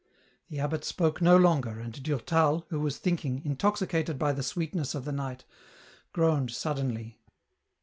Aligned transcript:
The 0.49 0.59
abbot 0.59 0.83
spoke 0.83 1.21
no 1.21 1.37
longer, 1.37 1.79
and 1.79 2.01
Durtal, 2.01 2.65
who 2.71 2.79
was 2.79 2.97
thinking, 2.97 3.39
intoxicated 3.45 4.17
by 4.17 4.33
the 4.33 4.41
sweetness 4.41 4.95
of 4.95 5.05
the 5.05 5.11
night, 5.11 5.45
groaned 6.11 6.49
suddenly. 6.49 7.19